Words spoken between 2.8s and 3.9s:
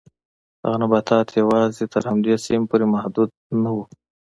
محدود نه و.